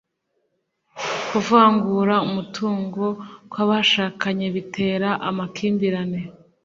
[1.29, 3.03] kuvangura umutungo
[3.51, 6.19] kw’ abashakanye bitera amakimbirane